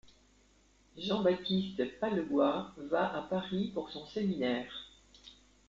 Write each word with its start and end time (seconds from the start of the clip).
Jean-Baptiste 0.97 1.99
Pallegoix 1.99 2.73
va 2.89 3.13
à 3.15 3.21
Paris 3.21 3.69
pour 3.71 3.91
son 3.91 4.03
séminaire. 4.07 4.73